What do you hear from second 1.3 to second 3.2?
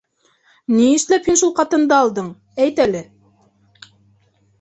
һин шул ҡатынды алдың, әйт әле?